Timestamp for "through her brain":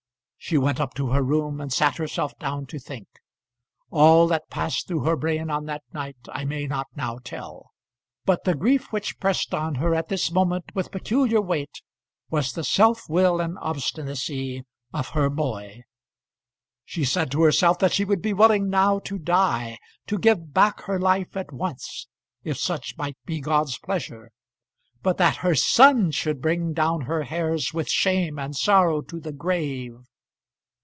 4.87-5.51